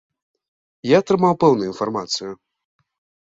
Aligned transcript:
Я 0.91 1.01
атрымаў 1.03 1.33
пэўную 1.45 1.67
інфармацыю. 1.73 2.31